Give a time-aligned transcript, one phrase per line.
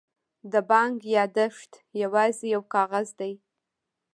[0.51, 3.33] د بانک یادښت یوازې یو کاغذ دی.